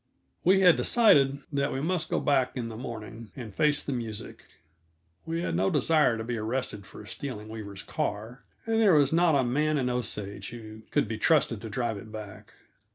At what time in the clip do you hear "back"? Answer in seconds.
2.19-2.57, 12.11-12.51